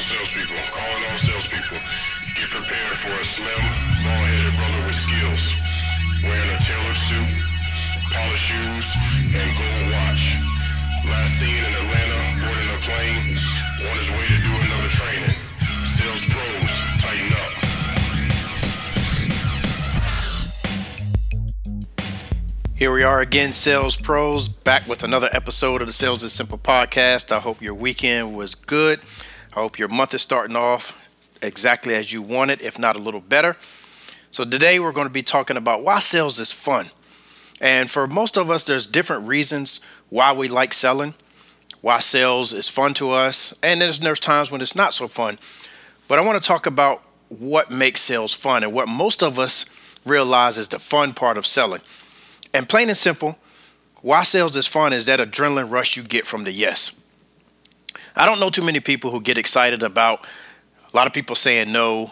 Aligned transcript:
all 0.00 0.06
salespeople, 0.06 0.56
calling 0.72 1.04
all 1.12 1.18
salespeople. 1.18 1.76
Get 2.32 2.48
prepared 2.48 2.96
for 3.04 3.12
a 3.20 3.24
slim, 3.24 3.64
bald-headed 4.00 4.56
brother 4.56 4.86
with 4.88 4.96
skills, 4.96 5.52
wearing 6.24 6.50
a 6.56 6.58
tailored 6.64 6.96
suit, 7.04 7.28
polished 8.08 8.48
shoes, 8.48 8.86
and 9.36 9.50
gold 9.60 9.92
watch. 9.92 10.40
Last 11.04 11.36
seen 11.36 11.52
in 11.52 11.68
Atlanta, 11.84 12.20
boarding 12.40 12.70
a 12.72 12.80
plane, 12.80 13.36
on 13.76 13.92
his 14.00 14.08
way 14.08 14.24
to 14.24 14.40
do 14.40 14.52
another 14.56 14.88
training. 14.88 15.36
Sales 15.84 16.24
pros, 16.32 16.72
tighten 17.04 17.36
up. 17.36 17.52
Here 22.74 22.90
we 22.90 23.02
are 23.02 23.20
again, 23.20 23.52
Sales 23.52 23.96
Pros, 23.96 24.48
back 24.48 24.88
with 24.88 25.04
another 25.04 25.28
episode 25.32 25.82
of 25.82 25.86
the 25.86 25.92
Sales 25.92 26.22
is 26.22 26.32
Simple 26.32 26.56
podcast. 26.56 27.30
I 27.30 27.40
hope 27.40 27.60
your 27.60 27.74
weekend 27.74 28.34
was 28.34 28.54
good. 28.54 29.00
I 29.52 29.60
hope 29.60 29.80
your 29.80 29.88
month 29.88 30.14
is 30.14 30.22
starting 30.22 30.54
off 30.54 31.10
exactly 31.42 31.96
as 31.96 32.12
you 32.12 32.22
wanted, 32.22 32.60
if 32.60 32.78
not 32.78 32.94
a 32.94 33.00
little 33.00 33.20
better. 33.20 33.56
So, 34.30 34.44
today 34.44 34.78
we're 34.78 34.92
going 34.92 35.08
to 35.08 35.12
be 35.12 35.24
talking 35.24 35.56
about 35.56 35.82
why 35.82 35.98
sales 35.98 36.38
is 36.38 36.52
fun. 36.52 36.90
And 37.60 37.90
for 37.90 38.06
most 38.06 38.38
of 38.38 38.48
us, 38.48 38.62
there's 38.62 38.86
different 38.86 39.26
reasons 39.26 39.80
why 40.08 40.32
we 40.32 40.46
like 40.46 40.72
selling, 40.72 41.14
why 41.80 41.98
sales 41.98 42.52
is 42.52 42.68
fun 42.68 42.94
to 42.94 43.10
us, 43.10 43.58
and 43.60 43.80
there's, 43.80 43.98
there's 43.98 44.20
times 44.20 44.52
when 44.52 44.60
it's 44.60 44.76
not 44.76 44.94
so 44.94 45.08
fun. 45.08 45.36
But 46.06 46.20
I 46.20 46.24
want 46.24 46.40
to 46.40 46.46
talk 46.46 46.66
about 46.66 47.02
what 47.28 47.72
makes 47.72 48.02
sales 48.02 48.32
fun 48.32 48.62
and 48.62 48.72
what 48.72 48.88
most 48.88 49.20
of 49.20 49.36
us 49.36 49.66
realize 50.06 50.58
is 50.58 50.68
the 50.68 50.78
fun 50.78 51.12
part 51.12 51.36
of 51.36 51.44
selling. 51.44 51.82
And 52.54 52.68
plain 52.68 52.88
and 52.88 52.96
simple, 52.96 53.36
why 54.00 54.22
sales 54.22 54.56
is 54.56 54.68
fun 54.68 54.92
is 54.92 55.06
that 55.06 55.18
adrenaline 55.18 55.70
rush 55.70 55.96
you 55.96 56.04
get 56.04 56.24
from 56.24 56.44
the 56.44 56.52
yes. 56.52 56.99
I 58.16 58.26
don't 58.26 58.40
know 58.40 58.50
too 58.50 58.62
many 58.62 58.80
people 58.80 59.10
who 59.10 59.20
get 59.20 59.38
excited 59.38 59.82
about 59.82 60.26
a 60.92 60.96
lot 60.96 61.06
of 61.06 61.12
people 61.12 61.36
saying 61.36 61.72
no, 61.72 62.10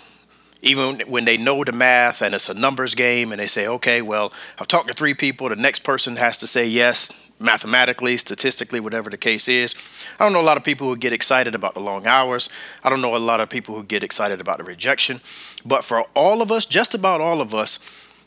even 0.62 1.00
when 1.06 1.25
they 1.25 1.36
know 1.36 1.62
the 1.64 1.72
math 1.72 2.22
and 2.22 2.34
it's 2.34 2.48
a 2.48 2.55
numbers 2.55 2.95
game 2.95 3.33
and 3.33 3.41
they 3.41 3.47
say, 3.47 3.67
okay, 3.67 4.03
well, 4.03 4.33
I've 4.59 4.69
talked 4.69 4.89
to 4.89 4.95
three 4.95 5.14
people, 5.14 5.48
the 5.48 5.56
next 5.56 5.81
person 5.81 6.17
has 6.17 6.37
to 6.39 6.47
say 6.47 6.67
yes, 6.67 7.12
mathematically, 7.39 8.17
statistically, 8.17 8.81
whatever 8.81 9.11
the 9.11 9.17
case 9.17 9.48
is. 9.48 9.75
I 10.19 10.25
don't 10.25 10.33
know 10.33 10.41
a 10.41 10.42
lot 10.42 10.56
of 10.56 10.64
people 10.64 10.89
who 10.89 10.97
get 10.97 11.12
excited 11.12 11.55
about 11.55 11.75
the 11.75 11.81
long 11.81 12.06
hours. 12.06 12.48
I 12.83 12.91
don't 12.91 13.00
know 13.00 13.17
a 13.17 13.19
lot 13.19 13.41
of 13.41 13.48
people 13.48 13.75
who 13.75 13.84
get 13.84 14.03
excited 14.03 14.41
about 14.41 14.59
the 14.59 14.65
rejection. 14.65 15.20
But 15.65 15.84
for 15.84 16.05
all 16.15 16.42
of 16.42 16.50
us, 16.50 16.67
just 16.67 16.94
about 16.94 17.20
all 17.20 17.41
of 17.41 17.55
us, 17.55 17.78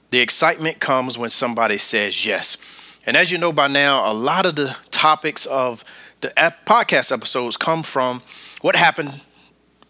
the 0.10 0.20
excitement 0.20 0.80
comes 0.80 1.17
when 1.17 1.30
somebody 1.30 1.78
says 1.78 2.26
yes. 2.26 2.58
And 3.06 3.17
as 3.17 3.32
you 3.32 3.38
know 3.38 3.52
by 3.52 3.67
now, 3.67 4.10
a 4.10 4.14
lot 4.14 4.45
of 4.45 4.56
the 4.56 4.76
topics 4.92 5.45
of 5.45 5.84
the 6.22 6.30
podcast 6.66 7.11
episodes 7.11 7.58
come 7.58 7.83
from 7.83 8.22
what 8.61 8.75
happened 8.75 9.22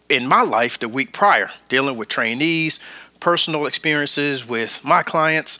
in 0.08 0.26
my 0.26 0.42
life 0.42 0.78
the 0.78 0.88
week 0.88 1.12
prior, 1.12 1.50
dealing 1.68 1.96
with 1.96 2.08
trainees, 2.08 2.80
personal 3.20 3.66
experiences 3.66 4.46
with 4.46 4.84
my 4.84 5.02
clients. 5.02 5.58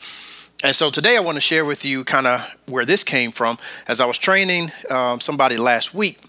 And 0.63 0.75
so 0.75 0.89
today 0.89 1.17
I 1.17 1.19
want 1.19 1.35
to 1.35 1.41
share 1.41 1.65
with 1.65 1.85
you 1.85 2.03
kind 2.03 2.27
of 2.27 2.41
where 2.67 2.85
this 2.85 3.03
came 3.03 3.31
from. 3.31 3.57
As 3.87 3.99
I 3.99 4.05
was 4.05 4.17
training 4.17 4.71
um, 4.89 5.19
somebody 5.19 5.57
last 5.57 5.93
week, 5.93 6.19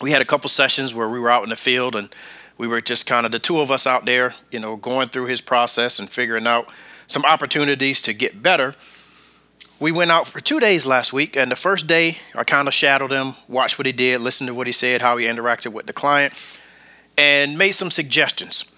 we 0.00 0.10
had 0.10 0.22
a 0.22 0.24
couple 0.24 0.48
sessions 0.48 0.94
where 0.94 1.08
we 1.08 1.18
were 1.18 1.30
out 1.30 1.42
in 1.44 1.50
the 1.50 1.56
field 1.56 1.94
and 1.94 2.14
we 2.58 2.66
were 2.66 2.80
just 2.80 3.06
kind 3.06 3.26
of 3.26 3.32
the 3.32 3.38
two 3.38 3.60
of 3.60 3.70
us 3.70 3.86
out 3.86 4.04
there, 4.04 4.34
you 4.50 4.58
know, 4.58 4.76
going 4.76 5.08
through 5.08 5.26
his 5.26 5.40
process 5.40 5.98
and 5.98 6.08
figuring 6.08 6.46
out 6.46 6.70
some 7.06 7.24
opportunities 7.24 8.00
to 8.02 8.12
get 8.12 8.42
better. 8.42 8.72
We 9.82 9.90
went 9.90 10.12
out 10.12 10.28
for 10.28 10.40
two 10.40 10.60
days 10.60 10.86
last 10.86 11.12
week, 11.12 11.34
and 11.34 11.50
the 11.50 11.56
first 11.56 11.88
day 11.88 12.18
I 12.36 12.44
kind 12.44 12.68
of 12.68 12.72
shadowed 12.72 13.10
him, 13.10 13.34
watched 13.48 13.78
what 13.78 13.86
he 13.86 13.90
did, 13.90 14.20
listened 14.20 14.46
to 14.46 14.54
what 14.54 14.68
he 14.68 14.72
said, 14.72 15.02
how 15.02 15.16
he 15.16 15.26
interacted 15.26 15.72
with 15.72 15.86
the 15.86 15.92
client, 15.92 16.34
and 17.18 17.58
made 17.58 17.72
some 17.72 17.90
suggestions. 17.90 18.72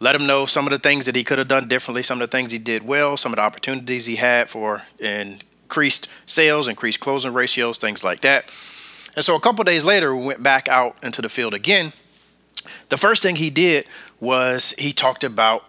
Let 0.00 0.14
him 0.14 0.26
know 0.26 0.44
some 0.44 0.66
of 0.66 0.70
the 0.70 0.78
things 0.78 1.06
that 1.06 1.16
he 1.16 1.24
could 1.24 1.38
have 1.38 1.48
done 1.48 1.66
differently, 1.66 2.02
some 2.02 2.20
of 2.20 2.30
the 2.30 2.36
things 2.36 2.52
he 2.52 2.58
did 2.58 2.86
well, 2.86 3.16
some 3.16 3.32
of 3.32 3.36
the 3.36 3.42
opportunities 3.42 4.04
he 4.04 4.16
had 4.16 4.50
for 4.50 4.82
increased 4.98 6.08
sales, 6.26 6.68
increased 6.68 7.00
closing 7.00 7.32
ratios, 7.32 7.78
things 7.78 8.04
like 8.04 8.20
that. 8.20 8.52
And 9.16 9.24
so 9.24 9.34
a 9.34 9.40
couple 9.40 9.64
days 9.64 9.82
later, 9.82 10.14
we 10.14 10.26
went 10.26 10.42
back 10.42 10.68
out 10.68 10.94
into 11.02 11.22
the 11.22 11.30
field 11.30 11.54
again. 11.54 11.94
The 12.90 12.98
first 12.98 13.22
thing 13.22 13.36
he 13.36 13.48
did 13.48 13.86
was 14.20 14.74
he 14.76 14.92
talked 14.92 15.24
about 15.24 15.64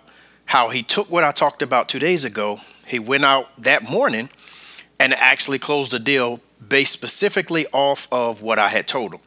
how 0.47 0.67
he 0.67 0.83
took 0.83 1.09
what 1.09 1.23
I 1.23 1.31
talked 1.31 1.61
about 1.61 1.87
two 1.87 1.99
days 1.99 2.25
ago. 2.25 2.59
He 2.85 2.99
went 2.99 3.25
out 3.25 3.49
that 3.57 3.89
morning 3.89 4.29
and 4.99 5.13
actually 5.13 5.59
closed 5.59 5.91
the 5.91 5.99
deal 5.99 6.39
based 6.67 6.93
specifically 6.93 7.65
off 7.73 8.07
of 8.11 8.41
what 8.41 8.59
I 8.59 8.69
had 8.69 8.87
told 8.87 9.13
him. 9.13 9.21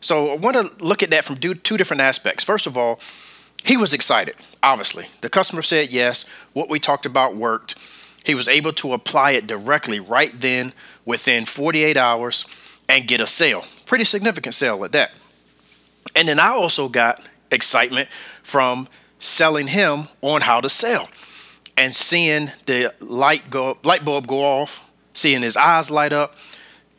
So 0.00 0.32
I 0.32 0.36
want 0.36 0.56
to 0.56 0.84
look 0.84 1.02
at 1.02 1.10
that 1.10 1.24
from 1.24 1.36
two 1.36 1.54
different 1.54 2.00
aspects. 2.00 2.44
First 2.44 2.66
of 2.66 2.76
all, 2.76 3.00
he 3.64 3.76
was 3.76 3.92
excited, 3.92 4.36
obviously. 4.62 5.06
The 5.22 5.30
customer 5.30 5.62
said 5.62 5.90
yes. 5.90 6.26
What 6.52 6.68
we 6.68 6.78
talked 6.78 7.06
about 7.06 7.34
worked. 7.34 7.74
He 8.22 8.34
was 8.34 8.48
able 8.48 8.72
to 8.74 8.92
apply 8.92 9.32
it 9.32 9.46
directly 9.46 10.00
right 10.00 10.38
then 10.38 10.72
within 11.04 11.44
48 11.46 11.96
hours 11.96 12.44
and 12.88 13.08
get 13.08 13.20
a 13.20 13.26
sale. 13.26 13.64
Pretty 13.86 14.04
significant 14.04 14.54
sale 14.54 14.84
at 14.84 14.92
that. 14.92 15.12
And 16.14 16.28
then 16.28 16.38
I 16.38 16.48
also 16.48 16.88
got 16.88 17.20
excitement 17.50 18.08
from 18.42 18.88
selling 19.18 19.68
him 19.68 20.08
on 20.20 20.42
how 20.42 20.60
to 20.60 20.68
sell 20.68 21.08
and 21.76 21.94
seeing 21.94 22.50
the 22.66 22.94
light 23.00 23.50
go 23.50 23.78
light 23.82 24.04
bulb 24.04 24.26
go 24.26 24.42
off, 24.42 24.90
seeing 25.12 25.42
his 25.42 25.56
eyes 25.56 25.90
light 25.90 26.12
up, 26.12 26.36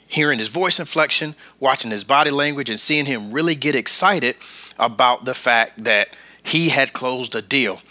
hearing 0.08 0.40
his 0.40 0.48
voice 0.48 0.80
inflection, 0.80 1.36
watching 1.60 1.92
his 1.92 2.04
body 2.04 2.32
language 2.32 2.70
and 2.70 2.80
seeing 2.80 3.06
him 3.06 3.32
really 3.32 3.56
get 3.56 3.76
excited 3.76 4.36
about 4.78 5.26
the 5.26 5.34
fact 5.34 5.84
that 5.84 6.16
he 6.44 6.70
had 6.70 6.94
closed 6.94 7.36
a 7.36 7.42
deal 7.42 7.82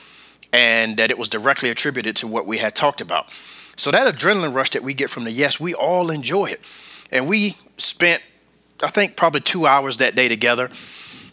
and 0.53 0.97
that 0.97 1.11
it 1.11 1.19
was 1.19 1.29
directly 1.29 1.71
attributed 1.71 2.15
to 2.17 2.27
what 2.27 2.47
we 2.47 2.59
had 2.59 2.75
talked 2.75 3.01
about. 3.01 3.29
So 3.77 3.91
that 3.91 4.15
adrenaline 4.15 4.55
rush 4.55 4.71
that 4.71 4.83
we 4.83 4.95
get 4.95 5.11
from 5.11 5.25
the 5.25 5.33
yes, 5.33 5.59
we 5.59 5.75
all 5.75 6.11
enjoy 6.11 6.47
it. 6.47 6.61
And 7.11 7.27
we 7.27 7.57
spent 7.79 8.23
I 8.83 8.89
think 8.89 9.17
probably 9.17 9.41
2 9.41 9.67
hours 9.67 9.97
that 9.99 10.15
day 10.15 10.29
together 10.29 10.69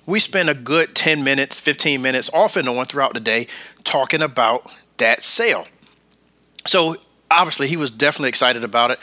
we 0.06 0.20
spent 0.20 0.50
a 0.50 0.54
good 0.54 0.96
10 0.96 1.24
minutes, 1.24 1.60
15 1.60 2.02
minutes 2.02 2.30
off 2.34 2.56
and 2.56 2.68
on 2.68 2.86
throughout 2.86 3.14
the 3.14 3.20
day 3.20 3.48
talking 3.84 4.22
about 4.22 4.70
that 5.02 5.22
sale. 5.24 5.68
So 6.66 6.96
obviously, 7.30 7.68
he 7.68 7.78
was 7.78 7.92
definitely 7.92 8.30
excited 8.30 8.64
about 8.64 8.92
it. 8.92 9.00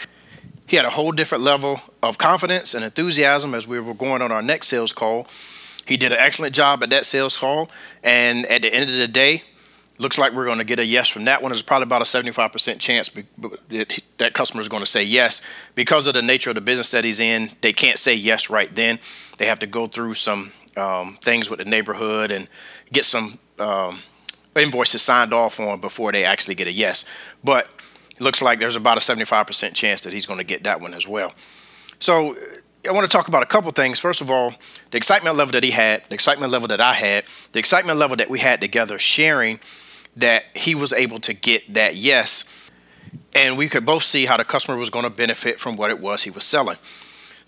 He 0.67 0.77
had 0.77 0.85
a 0.85 0.91
whole 0.91 1.13
different 1.13 1.45
level 1.45 1.81
of 2.03 2.19
confidence 2.19 2.75
and 2.75 2.85
enthusiasm 2.85 3.55
as 3.55 3.67
we 3.67 3.81
were 3.81 3.95
going 3.95 4.23
on 4.23 4.33
our 4.33 4.43
next 4.43 4.69
sales 4.69 4.93
call. 4.93 5.27
He 5.87 5.97
did 5.97 6.13
an 6.13 6.19
excellent 6.19 6.55
job 6.55 6.83
at 6.83 6.91
that 6.91 7.07
sales 7.07 7.37
call. 7.37 7.71
And 8.03 8.47
at 8.47 8.63
the 8.63 8.73
end 8.73 8.91
of 8.91 8.97
the 8.97 9.09
day, 9.09 9.43
looks 9.99 10.19
like 10.19 10.35
we're 10.35 10.45
going 10.45 10.59
to 10.59 10.65
get 10.65 10.79
a 10.79 10.85
yes 10.85 11.09
from 11.09 11.25
that 11.25 11.43
one. 11.43 11.51
There's 11.51 11.63
probably 11.63 11.85
about 11.85 12.03
a 12.03 12.05
75% 12.05 12.79
chance 12.79 13.11
that 14.19 14.35
customer 14.35 14.61
is 14.61 14.69
going 14.69 14.83
to 14.83 14.87
say 14.87 15.03
yes 15.03 15.41
because 15.75 16.07
of 16.07 16.15
the 16.15 16.23
nature 16.23 16.51
of 16.51 16.55
the 16.55 16.61
business 16.61 16.91
that 16.93 17.05
he's 17.05 17.19
in. 17.19 17.51
They 17.63 17.73
can't 17.73 17.99
say 17.99 18.15
yes 18.15 18.51
right 18.51 18.73
then. 18.73 19.01
They 19.39 19.47
have 19.47 19.59
to 19.61 19.67
go 19.67 19.87
through 19.87 20.15
some 20.15 20.53
um, 20.77 21.17
things 21.23 21.51
with 21.51 21.59
the 21.59 21.65
neighborhood 21.65 22.31
and 22.31 22.49
get 22.93 23.05
some 23.05 23.39
um, 23.59 24.01
invoices 24.57 25.03
signed 25.03 25.33
off 25.33 25.61
on 25.61 25.81
before 25.81 26.13
they 26.13 26.25
actually 26.25 26.55
get 26.55 26.67
a 26.67 26.73
yes. 26.73 27.05
But 27.43 27.69
it 28.11 28.21
looks 28.21 28.43
like 28.43 28.59
there's 28.59 28.77
about 28.77 28.97
a 28.97 29.01
75% 29.01 29.75
chance 29.75 30.03
that 30.03 30.13
he's 30.13 30.27
going 30.27 30.39
to 30.39 30.45
get 30.45 30.65
that 30.65 30.81
one 30.81 30.95
as 30.95 31.07
well. 31.07 31.33
So 32.01 32.37
I 32.87 32.93
want 32.93 33.09
to 33.09 33.17
talk 33.17 33.29
about 33.29 33.43
a 33.43 33.47
couple 33.47 33.71
things. 33.71 33.99
First 33.99 34.21
of 34.21 34.31
all, 34.31 34.55
the 34.91 34.97
excitement 34.97 35.37
level 35.37 35.53
that 35.53 35.65
he 35.65 35.73
had, 35.73 36.05
the 36.09 36.15
excitement 36.15 36.53
level 36.53 36.69
that 36.69 36.81
I 36.81 36.95
had, 36.95 37.25
the 37.53 37.59
excitement 37.59 37.99
level 37.99 38.17
that 38.17 38.31
we 38.31 38.39
had 38.39 38.61
together 38.61 38.99
sharing 38.99 39.61
that 40.17 40.45
he 40.55 40.75
was 40.75 40.93
able 40.93 41.21
to 41.21 41.33
get 41.33 41.75
that 41.75 41.97
yes. 41.97 42.45
And 43.35 43.57
we 43.57 43.69
could 43.69 43.87
both 43.87 44.03
see 44.03 44.27
how 44.27 44.37
the 44.37 44.45
customer 44.45 44.77
was 44.77 44.91
going 44.91 45.05
to 45.05 45.11
benefit 45.11 45.61
from 45.61 45.77
what 45.77 45.91
it 45.91 46.01
was 46.01 46.23
he 46.23 46.31
was 46.31 46.45
selling. 46.45 46.77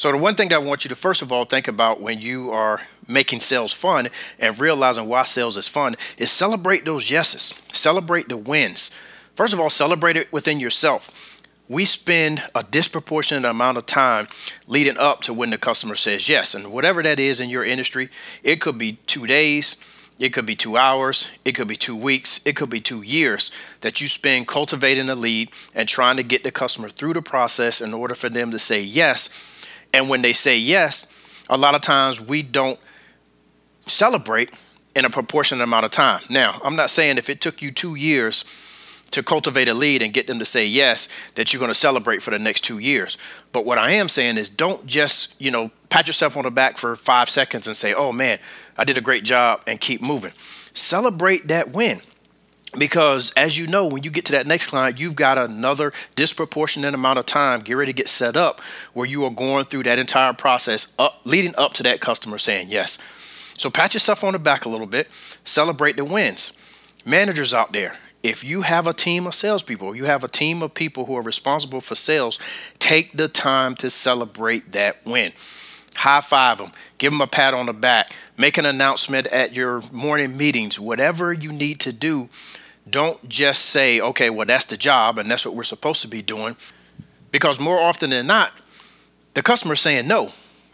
So 0.01 0.11
the 0.11 0.17
one 0.17 0.35
thing 0.35 0.49
that 0.49 0.55
I 0.55 0.59
want 0.61 0.83
you 0.83 0.89
to 0.89 0.95
first 0.95 1.21
of 1.21 1.31
all 1.31 1.45
think 1.45 1.69
about 1.69 2.01
when 2.01 2.23
you 2.23 2.51
are 2.53 2.81
making 3.07 3.41
sales 3.41 3.75
fun 3.75 4.09
and 4.39 4.59
realizing 4.59 5.07
why 5.07 5.25
sales 5.25 5.59
is 5.59 5.69
fun 5.69 5.95
is 6.17 6.31
celebrate 6.31 6.87
those 6.87 7.11
yeses. 7.11 7.53
Celebrate 7.71 8.27
the 8.31 8.39
wins. 8.39 8.93
First 9.35 9.53
of 9.53 9.61
all, 9.61 9.69
celebrate 9.69 10.17
it 10.17 10.33
within 10.33 10.59
yourself. 10.59 11.43
We 11.69 11.85
spend 11.85 12.43
a 12.55 12.63
disproportionate 12.63 13.45
amount 13.45 13.77
of 13.77 13.85
time 13.85 14.29
leading 14.67 14.97
up 14.97 15.21
to 15.25 15.35
when 15.35 15.51
the 15.51 15.59
customer 15.59 15.97
says 15.97 16.31
yes. 16.31 16.55
And 16.55 16.73
whatever 16.73 17.03
that 17.03 17.21
is 17.21 17.39
in 17.39 17.51
your 17.51 17.63
industry, 17.63 18.09
it 18.43 18.63
could 18.63 18.79
be 18.79 18.93
two 19.07 19.27
days, 19.27 19.77
it 20.19 20.31
could 20.31 20.47
be 20.47 20.57
two 20.57 20.79
hours, 20.79 21.29
it 21.45 21.53
could 21.53 21.69
be 21.69 21.77
two 21.77 21.95
weeks, 21.95 22.41
it 22.47 22.57
could 22.57 22.71
be 22.71 22.81
two 22.81 23.03
years 23.03 23.51
that 23.83 24.01
you 24.01 24.09
spend 24.09 24.49
cultivating 24.49 25.11
a 25.11 25.15
lead 25.15 25.51
and 25.75 25.87
trying 25.87 26.17
to 26.17 26.23
get 26.23 26.43
the 26.43 26.51
customer 26.51 26.89
through 26.89 27.13
the 27.13 27.21
process 27.21 27.83
in 27.83 27.93
order 27.93 28.15
for 28.15 28.31
them 28.31 28.51
to 28.51 28.59
say 28.59 28.81
yes 28.81 29.29
and 29.93 30.09
when 30.09 30.23
they 30.23 30.33
say 30.33 30.59
yes, 30.59 31.13
a 31.49 31.57
lot 31.57 31.75
of 31.75 31.81
times 31.81 32.21
we 32.21 32.43
don't 32.43 32.79
celebrate 33.87 34.53
in 34.95 35.05
a 35.05 35.11
proportionate 35.11 35.63
amount 35.63 35.85
of 35.85 35.91
time. 35.91 36.23
Now, 36.29 36.61
I'm 36.65 36.77
not 36.77 36.91
saying 36.91 37.19
if 37.19 37.29
it 37.29 37.41
took 37.41 37.63
you 37.63 37.71
two 37.71 37.95
years 37.95 38.45
to 39.11 39.23
cultivate 39.23 39.69
a 39.69 39.75
lead 39.75 40.03
and 40.03 40.13
get 40.13 40.27
them 40.27 40.39
to 40.39 40.45
say 40.45 40.65
yes 40.67 41.09
that 41.35 41.53
you're 41.53 41.59
going 41.59 41.71
to 41.71 41.79
celebrate 41.79 42.23
for 42.23 42.31
the 42.31 42.39
next 42.39 42.63
two 42.63 42.79
years. 42.79 43.19
But 43.53 43.65
what 43.65 43.79
I 43.79 43.93
am 43.93 44.09
saying 44.09 44.39
is 44.39 44.49
don't 44.49 44.87
just, 44.87 45.35
you 45.41 45.51
know, 45.51 45.71
pat 45.89 46.07
yourself 46.07 46.37
on 46.37 46.45
the 46.45 46.51
back 46.51 46.79
for 46.79 46.95
five 46.95 47.29
seconds 47.29 47.67
and 47.67 47.77
say, 47.77 47.93
oh 47.93 48.13
man, 48.13 48.39
I 48.79 48.85
did 48.85 48.97
a 48.97 49.01
great 49.01 49.25
job 49.25 49.63
and 49.67 49.81
keep 49.81 50.01
moving. 50.01 50.33
Celebrate 50.75 51.49
that 51.49 51.73
win. 51.73 52.01
Because 52.79 53.33
as 53.33 53.59
you 53.59 53.67
know, 53.67 53.87
when 53.87 54.05
you 54.05 54.11
get 54.11 54.27
to 54.27 54.33
that 54.33 54.47
next 54.47 54.69
client, 54.69 55.01
you've 55.01 55.17
got 55.17 55.39
another 55.39 55.93
disproportionate 56.15 56.95
amount 56.95 57.19
of 57.19 57.27
time 57.27 57.61
get 57.61 57.75
ready 57.75 57.93
to 57.93 57.97
get 57.97 58.09
set 58.09 58.37
up 58.37 58.61
where 58.93 59.07
you 59.07 59.25
are 59.25 59.31
going 59.31 59.65
through 59.65 59.83
that 59.85 59.99
entire 59.99 60.33
process 60.33 60.95
up 60.99 61.21
leading 61.25 61.55
up 61.57 61.73
to 61.75 61.83
that 61.83 62.01
customer 62.01 62.39
saying 62.39 62.69
yes. 62.71 62.99
So 63.59 63.71
pat 63.71 63.93
yourself 63.93 64.23
on 64.23 64.33
the 64.33 64.39
back 64.39 64.65
a 64.65 64.69
little 64.69 64.87
bit, 64.87 65.09
celebrate 65.45 65.97
the 65.97 66.05
wins. 66.05 66.53
Managers 67.05 67.53
out 67.53 67.73
there, 67.73 67.97
if 68.23 68.45
you 68.45 68.63
have 68.63 68.87
a 68.87 68.93
team 68.93 69.27
of 69.27 69.35
salespeople, 69.35 69.97
you 69.97 70.05
have 70.05 70.23
a 70.23 70.29
team 70.29 70.63
of 70.63 70.75
people 70.75 71.07
who 71.07 71.17
are 71.17 71.23
responsible 71.23 71.81
for 71.81 71.95
sales, 71.95 72.39
take 72.79 73.17
the 73.17 73.29
time 73.29 73.75
to 73.77 73.91
celebrate 73.91 74.73
that 74.73 75.05
win. 75.05 75.33
High 75.97 76.21
five 76.21 76.59
them, 76.59 76.73
give 76.99 77.13
them 77.13 77.21
a 77.21 77.27
pat 77.27 77.53
on 77.53 77.67
the 77.67 77.73
back, 77.73 78.15
make 78.37 78.59
an 78.59 78.67
announcement 78.67 79.27
at 79.27 79.55
your 79.55 79.83
morning 79.91 80.37
meetings, 80.37 80.79
whatever 80.79 81.33
you 81.33 81.53
need 81.53 81.81
to 81.81 81.93
do. 81.93 82.29
Don't 82.91 83.29
just 83.29 83.67
say, 83.67 84.01
okay, 84.01 84.31
well, 84.31 84.47
that's 84.47 84.65
the 84.65 84.77
job 84.77 85.19
and 85.19 85.31
that's 85.31 85.45
what 85.45 85.55
we're 85.55 85.65
supposed 85.65 86.03
to 86.03 86.09
be 86.09 86.23
doing. 86.23 86.57
Because 87.31 87.61
more 87.61 87.79
often 87.79 88.11
than 88.11 88.27
not, 88.27 88.53
the 89.35 89.43
customer 89.43 89.75
is 89.75 89.81
saying 89.81 90.09
no. 90.09 90.31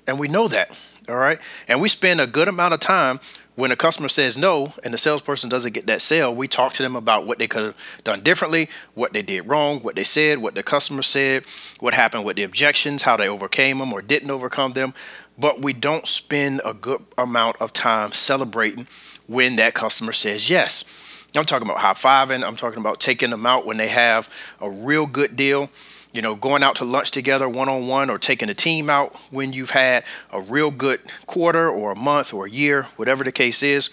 And 0.06 0.18
we 0.18 0.28
know 0.28 0.48
that. 0.48 0.76
All 1.08 1.16
right. 1.16 1.38
And 1.68 1.80
we 1.80 1.88
spend 1.88 2.20
a 2.20 2.26
good 2.26 2.48
amount 2.48 2.74
of 2.74 2.80
time 2.80 3.20
when 3.56 3.72
a 3.72 3.76
customer 3.76 4.08
says 4.08 4.36
no 4.36 4.74
and 4.84 4.92
the 4.92 4.98
salesperson 4.98 5.48
doesn't 5.48 5.72
get 5.72 5.86
that 5.86 6.02
sale, 6.02 6.34
we 6.34 6.46
talk 6.46 6.74
to 6.74 6.82
them 6.82 6.94
about 6.94 7.26
what 7.26 7.38
they 7.38 7.48
could 7.48 7.62
have 7.64 7.76
done 8.04 8.20
differently, 8.20 8.68
what 8.94 9.14
they 9.14 9.22
did 9.22 9.48
wrong, 9.48 9.78
what 9.80 9.96
they 9.96 10.04
said, 10.04 10.38
what 10.38 10.54
the 10.54 10.62
customer 10.62 11.02
said, 11.02 11.44
what 11.80 11.94
happened 11.94 12.24
with 12.24 12.36
the 12.36 12.42
objections, 12.42 13.02
how 13.02 13.16
they 13.16 13.28
overcame 13.28 13.78
them 13.78 13.92
or 13.92 14.02
didn't 14.02 14.30
overcome 14.30 14.74
them. 14.74 14.92
But 15.38 15.62
we 15.62 15.72
don't 15.72 16.06
spend 16.06 16.60
a 16.64 16.74
good 16.74 17.02
amount 17.16 17.56
of 17.60 17.72
time 17.72 18.12
celebrating 18.12 18.86
when 19.26 19.56
that 19.56 19.74
customer 19.74 20.12
says 20.12 20.50
yes. 20.50 20.84
I'm 21.34 21.44
talking 21.44 21.68
about 21.68 21.80
high 21.80 21.92
fiving, 21.92 22.46
I'm 22.46 22.56
talking 22.56 22.78
about 22.78 23.00
taking 23.00 23.30
them 23.30 23.44
out 23.44 23.66
when 23.66 23.76
they 23.76 23.88
have 23.88 24.28
a 24.60 24.70
real 24.70 25.06
good 25.06 25.36
deal 25.36 25.70
you 26.16 26.22
know, 26.22 26.34
going 26.34 26.62
out 26.62 26.76
to 26.76 26.84
lunch 26.86 27.10
together 27.10 27.46
one 27.46 27.68
on 27.68 27.86
one 27.86 28.08
or 28.08 28.18
taking 28.18 28.48
a 28.48 28.54
team 28.54 28.88
out 28.88 29.14
when 29.30 29.52
you've 29.52 29.70
had 29.70 30.02
a 30.32 30.40
real 30.40 30.70
good 30.70 30.98
quarter 31.26 31.68
or 31.68 31.92
a 31.92 31.94
month 31.94 32.32
or 32.32 32.46
a 32.46 32.50
year, 32.50 32.84
whatever 32.96 33.22
the 33.22 33.30
case 33.30 33.62
is. 33.62 33.90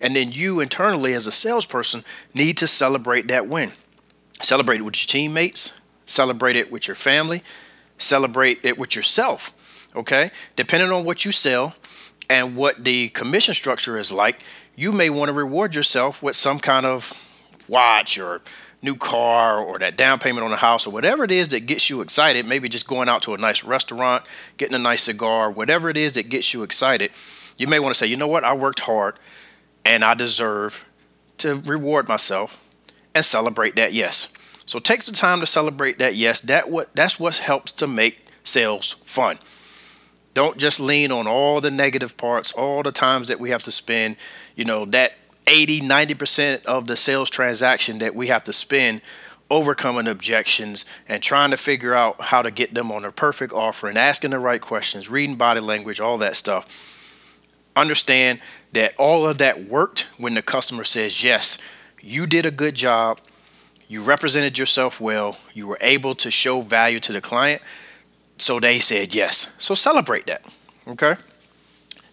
And 0.00 0.14
then 0.14 0.30
you 0.30 0.60
internally, 0.60 1.14
as 1.14 1.26
a 1.26 1.32
salesperson, 1.32 2.04
need 2.32 2.56
to 2.58 2.68
celebrate 2.68 3.26
that 3.26 3.48
win. 3.48 3.72
Celebrate 4.40 4.76
it 4.76 4.84
with 4.84 5.02
your 5.02 5.08
teammates, 5.08 5.80
celebrate 6.06 6.54
it 6.54 6.70
with 6.70 6.86
your 6.86 6.94
family, 6.94 7.42
celebrate 7.98 8.60
it 8.62 8.78
with 8.78 8.94
yourself. 8.94 9.52
Okay? 9.96 10.30
Depending 10.54 10.92
on 10.92 11.04
what 11.04 11.24
you 11.24 11.32
sell 11.32 11.74
and 12.30 12.54
what 12.54 12.84
the 12.84 13.08
commission 13.08 13.54
structure 13.54 13.98
is 13.98 14.12
like, 14.12 14.38
you 14.78 14.92
may 14.92 15.10
want 15.10 15.28
to 15.28 15.32
reward 15.32 15.74
yourself 15.74 16.22
with 16.22 16.36
some 16.36 16.60
kind 16.60 16.86
of 16.86 17.12
watch 17.66 18.16
or 18.16 18.40
new 18.80 18.94
car 18.94 19.58
or 19.58 19.76
that 19.80 19.96
down 19.96 20.20
payment 20.20 20.46
on 20.46 20.52
a 20.52 20.56
house 20.56 20.86
or 20.86 20.90
whatever 20.90 21.24
it 21.24 21.32
is 21.32 21.48
that 21.48 21.66
gets 21.66 21.90
you 21.90 22.00
excited, 22.00 22.46
maybe 22.46 22.68
just 22.68 22.86
going 22.86 23.08
out 23.08 23.20
to 23.20 23.34
a 23.34 23.38
nice 23.38 23.64
restaurant, 23.64 24.22
getting 24.56 24.76
a 24.76 24.78
nice 24.78 25.02
cigar, 25.02 25.50
whatever 25.50 25.90
it 25.90 25.96
is 25.96 26.12
that 26.12 26.28
gets 26.28 26.54
you 26.54 26.62
excited, 26.62 27.10
you 27.56 27.66
may 27.66 27.80
want 27.80 27.92
to 27.92 27.98
say, 27.98 28.06
you 28.06 28.16
know 28.16 28.28
what, 28.28 28.44
I 28.44 28.52
worked 28.52 28.78
hard 28.80 29.18
and 29.84 30.04
I 30.04 30.14
deserve 30.14 30.88
to 31.38 31.56
reward 31.56 32.06
myself 32.06 32.62
and 33.16 33.24
celebrate 33.24 33.74
that 33.74 33.92
yes. 33.92 34.28
So 34.64 34.78
take 34.78 35.02
the 35.02 35.12
time 35.12 35.40
to 35.40 35.46
celebrate 35.46 35.98
that 35.98 36.14
yes. 36.14 36.40
That 36.40 36.70
what 36.70 36.94
that's 36.94 37.18
what 37.18 37.38
helps 37.38 37.72
to 37.72 37.88
make 37.88 38.26
sales 38.44 38.92
fun. 38.92 39.40
Don't 40.38 40.56
just 40.56 40.78
lean 40.78 41.10
on 41.10 41.26
all 41.26 41.60
the 41.60 41.68
negative 41.68 42.16
parts, 42.16 42.52
all 42.52 42.84
the 42.84 42.92
times 42.92 43.26
that 43.26 43.40
we 43.40 43.50
have 43.50 43.64
to 43.64 43.72
spend, 43.72 44.14
you 44.54 44.64
know, 44.64 44.84
that 44.84 45.14
80, 45.48 45.80
90% 45.80 46.64
of 46.64 46.86
the 46.86 46.94
sales 46.94 47.28
transaction 47.28 47.98
that 47.98 48.14
we 48.14 48.28
have 48.28 48.44
to 48.44 48.52
spend 48.52 49.02
overcoming 49.50 50.06
objections 50.06 50.84
and 51.08 51.24
trying 51.24 51.50
to 51.50 51.56
figure 51.56 51.92
out 51.92 52.20
how 52.20 52.40
to 52.40 52.52
get 52.52 52.72
them 52.72 52.92
on 52.92 53.04
a 53.04 53.10
perfect 53.10 53.52
offer 53.52 53.88
and 53.88 53.98
asking 53.98 54.30
the 54.30 54.38
right 54.38 54.60
questions, 54.60 55.10
reading 55.10 55.34
body 55.34 55.58
language, 55.58 55.98
all 55.98 56.18
that 56.18 56.36
stuff. 56.36 56.68
Understand 57.74 58.38
that 58.74 58.94
all 58.96 59.26
of 59.26 59.38
that 59.38 59.64
worked 59.64 60.06
when 60.18 60.34
the 60.34 60.42
customer 60.42 60.84
says, 60.84 61.24
Yes, 61.24 61.58
you 62.00 62.28
did 62.28 62.46
a 62.46 62.52
good 62.52 62.76
job. 62.76 63.18
You 63.88 64.04
represented 64.04 64.56
yourself 64.56 65.00
well. 65.00 65.36
You 65.52 65.66
were 65.66 65.78
able 65.80 66.14
to 66.14 66.30
show 66.30 66.60
value 66.60 67.00
to 67.00 67.12
the 67.12 67.20
client. 67.20 67.60
So 68.38 68.60
they 68.60 68.78
said 68.78 69.14
yes. 69.14 69.54
So 69.58 69.74
celebrate 69.74 70.26
that. 70.26 70.42
Okay. 70.86 71.14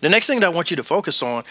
The 0.02 0.10
next 0.10 0.28
thing 0.28 0.40
that 0.42 0.48
I 0.48 0.50
want 0.50 0.72
you 0.72 0.78
to 0.78 0.84
focus 0.84 1.24
on 1.24 1.44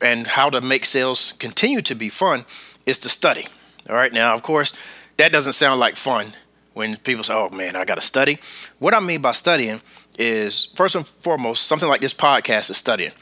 and 0.00 0.26
how 0.26 0.50
to 0.50 0.60
make 0.60 0.84
sales 0.84 1.32
continue 1.38 1.80
to 1.82 1.94
be 1.94 2.08
fun 2.08 2.44
is 2.84 2.98
to 3.00 3.08
study. 3.08 3.46
All 3.88 3.96
right. 3.96 4.12
Now, 4.12 4.34
of 4.34 4.42
course, 4.42 4.72
that 5.16 5.32
doesn't 5.32 5.54
sound 5.54 5.80
like 5.80 5.96
fun 5.96 6.32
when 6.74 6.96
people 6.96 7.24
say, 7.24 7.34
oh 7.34 7.48
man, 7.50 7.76
I 7.76 7.84
got 7.84 7.94
to 7.94 8.02
study. 8.02 8.38
What 8.78 8.92
I 8.92 9.00
mean 9.00 9.22
by 9.22 9.32
studying 9.32 9.80
is, 10.18 10.66
first 10.74 10.94
and 10.94 11.06
foremost, 11.06 11.66
something 11.66 11.88
like 11.88 12.00
this 12.00 12.14
podcast 12.14 12.70
is 12.70 12.76
studying. 12.76 13.12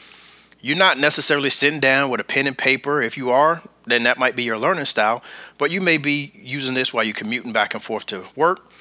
You're 0.61 0.77
not 0.79 0.99
necessarily 0.99 1.51
sitting 1.51 1.79
down 1.79 2.11
with 2.11 2.21
a 2.21 2.25
pen 2.25 2.47
and 2.47 2.57
paper. 2.57 3.03
If 3.03 3.17
you 3.17 3.31
are, 3.31 3.63
then 3.85 4.05
that 4.05 4.19
might 4.19 4.35
be 4.35 4.45
your 4.45 4.59
learning 4.59 4.87
style. 4.87 5.23
But 5.59 5.71
you 5.71 5.81
may 5.81 5.99
be 5.99 6.33
using 6.35 6.75
this 6.75 6.93
while 6.93 7.05
you're 7.05 7.15
commuting 7.15 7.53
back 7.53 7.75
and 7.75 7.83
forth 7.83 8.07
to 8.07 8.25
work, 8.35 8.73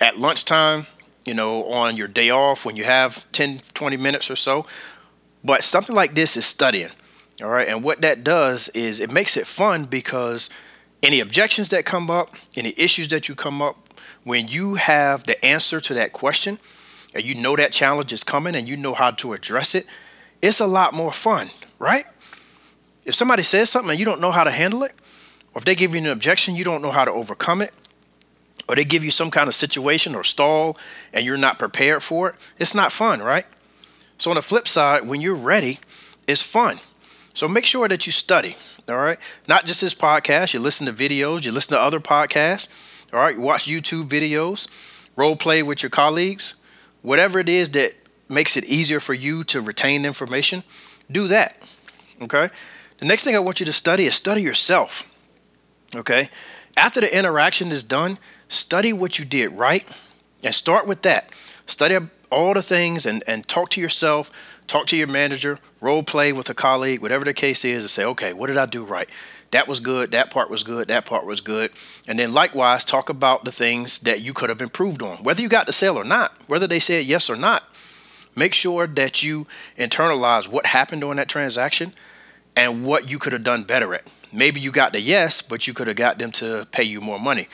at 0.00 0.18
lunchtime, 0.18 0.86
you 1.28 1.34
know, 1.34 1.64
on 1.66 1.96
your 1.96 2.08
day 2.08 2.30
off 2.30 2.64
when 2.64 2.74
you 2.74 2.84
have 2.84 3.30
10, 3.32 3.60
20 3.74 3.96
minutes 3.96 4.30
or 4.30 4.36
so. 4.36 4.66
But 5.44 5.62
something 5.62 5.94
like 5.94 6.14
this 6.14 6.36
is 6.36 6.46
studying. 6.46 6.90
All 7.42 7.48
right. 7.48 7.68
And 7.68 7.84
what 7.84 8.00
that 8.00 8.24
does 8.24 8.68
is 8.70 8.98
it 8.98 9.12
makes 9.12 9.36
it 9.36 9.46
fun 9.46 9.84
because 9.84 10.50
any 11.02 11.20
objections 11.20 11.68
that 11.68 11.84
come 11.84 12.10
up, 12.10 12.34
any 12.56 12.74
issues 12.76 13.08
that 13.08 13.28
you 13.28 13.34
come 13.34 13.62
up, 13.62 13.76
when 14.24 14.48
you 14.48 14.74
have 14.74 15.24
the 15.24 15.42
answer 15.44 15.80
to 15.80 15.94
that 15.94 16.12
question 16.12 16.58
and 17.14 17.24
you 17.24 17.34
know 17.34 17.56
that 17.56 17.72
challenge 17.72 18.12
is 18.12 18.24
coming 18.24 18.54
and 18.54 18.68
you 18.68 18.76
know 18.76 18.94
how 18.94 19.10
to 19.12 19.32
address 19.32 19.74
it, 19.74 19.86
it's 20.42 20.60
a 20.60 20.66
lot 20.66 20.94
more 20.94 21.12
fun, 21.12 21.50
right? 21.78 22.06
If 23.04 23.14
somebody 23.14 23.42
says 23.42 23.70
something 23.70 23.90
and 23.90 23.98
you 23.98 24.04
don't 24.04 24.20
know 24.20 24.32
how 24.32 24.44
to 24.44 24.50
handle 24.50 24.82
it, 24.82 24.92
or 25.54 25.60
if 25.60 25.64
they 25.64 25.74
give 25.74 25.94
you 25.94 26.00
an 26.00 26.06
objection, 26.06 26.56
you 26.56 26.64
don't 26.64 26.82
know 26.82 26.90
how 26.90 27.04
to 27.04 27.12
overcome 27.12 27.62
it, 27.62 27.72
or 28.68 28.76
they 28.76 28.84
give 28.84 29.04
you 29.04 29.10
some 29.10 29.30
kind 29.30 29.48
of 29.48 29.54
situation 29.54 30.14
or 30.14 30.22
stall 30.22 30.76
and 31.12 31.24
you're 31.24 31.38
not 31.38 31.58
prepared 31.58 32.02
for 32.02 32.30
it, 32.30 32.36
it's 32.58 32.74
not 32.74 32.92
fun, 32.92 33.20
right? 33.20 33.46
So, 34.18 34.30
on 34.30 34.34
the 34.34 34.42
flip 34.42 34.66
side, 34.66 35.06
when 35.06 35.20
you're 35.20 35.34
ready, 35.34 35.78
it's 36.26 36.42
fun. 36.42 36.78
So 37.38 37.46
make 37.46 37.64
sure 37.64 37.86
that 37.86 38.04
you 38.04 38.10
study, 38.10 38.56
all 38.88 38.96
right? 38.96 39.18
Not 39.48 39.64
just 39.64 39.80
this 39.80 39.94
podcast, 39.94 40.52
you 40.54 40.58
listen 40.58 40.86
to 40.86 40.92
videos, 40.92 41.44
you 41.44 41.52
listen 41.52 41.72
to 41.74 41.80
other 41.80 42.00
podcasts, 42.00 42.66
all 43.12 43.20
right? 43.20 43.36
You 43.36 43.40
watch 43.40 43.66
YouTube 43.66 44.08
videos, 44.08 44.66
role 45.14 45.36
play 45.36 45.62
with 45.62 45.80
your 45.80 45.90
colleagues, 45.90 46.56
whatever 47.02 47.38
it 47.38 47.48
is 47.48 47.70
that 47.70 47.94
makes 48.28 48.56
it 48.56 48.64
easier 48.64 48.98
for 48.98 49.14
you 49.14 49.44
to 49.44 49.60
retain 49.60 50.04
information, 50.04 50.64
do 51.10 51.28
that, 51.28 51.64
okay? 52.20 52.48
The 52.98 53.06
next 53.06 53.22
thing 53.22 53.36
I 53.36 53.38
want 53.38 53.60
you 53.60 53.66
to 53.66 53.72
study 53.72 54.06
is 54.06 54.16
study 54.16 54.42
yourself, 54.42 55.08
okay? 55.94 56.30
After 56.76 57.00
the 57.00 57.16
interaction 57.16 57.70
is 57.70 57.84
done, 57.84 58.18
study 58.48 58.92
what 58.92 59.18
you 59.18 59.24
did 59.24 59.52
right 59.52 59.86
and 60.42 60.54
start 60.54 60.86
with 60.86 61.02
that. 61.02 61.30
Study 61.66 61.98
all 62.30 62.54
the 62.54 62.62
things 62.62 63.06
and, 63.06 63.22
and 63.26 63.46
talk 63.48 63.70
to 63.70 63.80
yourself 63.80 64.30
talk 64.68 64.86
to 64.86 64.96
your 64.96 65.08
manager, 65.08 65.58
role 65.80 66.02
play 66.02 66.32
with 66.32 66.48
a 66.48 66.54
colleague, 66.54 67.00
whatever 67.00 67.24
the 67.24 67.34
case 67.34 67.64
is, 67.64 67.82
and 67.82 67.90
say, 67.90 68.04
okay, 68.04 68.32
what 68.32 68.46
did 68.46 68.56
I 68.56 68.66
do 68.66 68.84
right? 68.84 69.08
That 69.50 69.66
was 69.66 69.80
good. 69.80 70.10
That 70.10 70.30
part 70.30 70.50
was 70.50 70.62
good. 70.62 70.88
That 70.88 71.06
part 71.06 71.24
was 71.24 71.40
good. 71.40 71.72
And 72.06 72.18
then 72.18 72.34
likewise, 72.34 72.84
talk 72.84 73.08
about 73.08 73.46
the 73.46 73.50
things 73.50 74.00
that 74.00 74.20
you 74.20 74.34
could 74.34 74.50
have 74.50 74.60
improved 74.60 75.02
on, 75.02 75.16
whether 75.18 75.40
you 75.40 75.48
got 75.48 75.66
the 75.66 75.72
sale 75.72 75.98
or 75.98 76.04
not, 76.04 76.34
whether 76.46 76.66
they 76.66 76.78
said 76.78 77.06
yes 77.06 77.30
or 77.30 77.36
not. 77.36 77.64
Make 78.36 78.54
sure 78.54 78.86
that 78.86 79.22
you 79.22 79.46
internalize 79.76 80.46
what 80.46 80.66
happened 80.66 81.00
during 81.00 81.16
that 81.16 81.28
transaction 81.28 81.94
and 82.54 82.84
what 82.84 83.10
you 83.10 83.18
could 83.18 83.32
have 83.32 83.42
done 83.42 83.64
better 83.64 83.94
at. 83.94 84.06
Maybe 84.32 84.60
you 84.60 84.70
got 84.70 84.92
the 84.92 85.00
yes, 85.00 85.40
but 85.40 85.66
you 85.66 85.72
could 85.72 85.88
have 85.88 85.96
got 85.96 86.18
them 86.18 86.30
to 86.32 86.66
pay 86.70 86.82
you 86.82 87.00
more 87.00 87.18
money. 87.18 87.48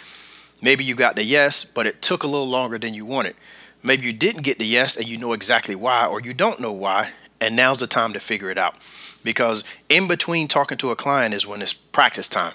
Maybe 0.63 0.85
you 0.85 0.95
got 0.95 1.17
the 1.17 1.25
yes, 1.25 1.65
but 1.65 1.87
it 1.87 2.03
took 2.03 2.23
a 2.23 2.27
little 2.27 2.49
longer 2.49 2.79
than 2.79 2.95
you 2.95 3.05
wanted. 3.05 3.37
Maybe 3.83 4.07
you 4.07 4.13
didn't 4.13 4.43
get 4.43 4.59
the 4.59 4.67
yes 4.67 4.97
and 4.97 5.07
you 5.07 5.19
know 5.19 5.33
exactly 5.33 5.75
why, 5.75 6.07
or 6.07 6.21
you 6.21 6.33
don't 6.33 6.61
know 6.61 6.73
why, 6.73 7.11
and 7.41 7.55
now's 7.55 7.81
the 7.81 7.87
time 7.87 8.15
to 8.15 8.21
figure 8.21 8.51
it 8.51 8.57
out. 8.57 8.77
Because 9.23 9.65
in 9.89 10.09
between 10.09 10.49
talking 10.49 10.79
to 10.79 10.91
a 10.91 10.97
client 10.97 11.35
is 11.35 11.47
when 11.47 11.61
it's 11.61 11.75
practice 11.75 12.29
time. 12.29 12.55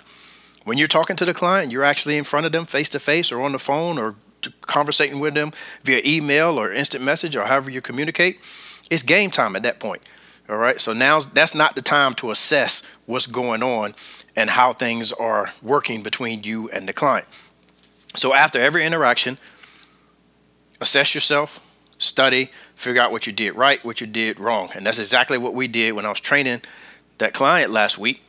When 0.64 0.78
you're 0.78 0.88
talking 0.88 1.16
to 1.18 1.26
the 1.26 1.34
client, 1.34 1.72
you're 1.72 1.84
actually 1.84 2.18
in 2.18 2.24
front 2.24 2.46
of 2.46 2.52
them 2.52 2.66
face 2.66 2.90
to 2.90 3.00
face 3.00 3.32
or 3.32 3.42
on 3.42 3.52
the 3.52 3.60
phone 3.60 3.98
or 3.98 4.16
conversating 4.62 5.20
with 5.20 5.34
them 5.34 5.52
via 5.84 6.02
email 6.06 6.60
or 6.60 6.72
instant 6.72 7.04
message 7.04 7.36
or 7.36 7.46
however 7.46 7.70
you 7.70 7.82
communicate. 7.82 8.40
It's 8.90 9.04
game 9.04 9.32
time 9.32 9.56
at 9.56 9.64
that 9.64 9.80
point. 9.80 10.02
All 10.50 10.58
right. 10.58 10.82
So 10.82 10.94
now 10.94 11.20
that's 11.20 11.54
not 11.54 11.76
the 11.76 11.82
time 11.82 12.14
to 12.16 12.32
assess 12.32 12.82
what's 13.06 13.28
going 13.28 13.62
on 13.62 13.94
and 14.36 14.50
how 14.50 14.74
things 14.74 15.12
are 15.12 15.52
working 15.62 16.02
between 16.02 16.44
you 16.44 16.70
and 16.70 16.88
the 16.88 16.94
client. 16.94 17.28
So 18.20 18.34
after 18.34 18.60
every 18.60 18.86
interaction, 18.86 19.38
assess 20.82 21.16
yourself, 21.16 21.66
study, 22.00 22.52
figure 22.76 23.02
out 23.02 23.14
what 23.14 23.26
you 23.26 23.32
did 23.32 23.56
right, 23.56 23.84
what 23.86 24.02
you 24.02 24.08
did 24.08 24.42
wrong. 24.42 24.68
And 24.76 24.86
that's 24.86 25.00
exactly 25.00 25.38
what 25.38 25.54
we 25.54 25.70
did 25.70 25.94
when 25.94 26.06
I 26.06 26.10
was 26.10 26.20
training 26.20 26.62
that 27.20 27.32
client 27.34 27.72
last 27.72 27.98
week. 27.98 28.22